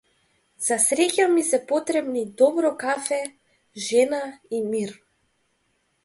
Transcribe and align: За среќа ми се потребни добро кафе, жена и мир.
За 0.67 0.75
среќа 0.83 1.25
ми 1.33 1.41
се 1.49 1.57
потребни 1.71 2.23
добро 2.41 2.71
кафе, 2.83 3.19
жена 3.89 4.23
и 4.61 4.63
мир. 4.71 4.95